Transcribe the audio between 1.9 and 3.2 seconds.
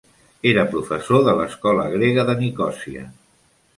Grega de Nicòsia.